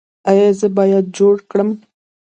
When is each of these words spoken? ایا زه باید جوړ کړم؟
ایا 0.29 0.47
زه 0.59 0.67
باید 0.77 1.05
جوړ 1.17 1.35
کړم؟ 1.49 1.69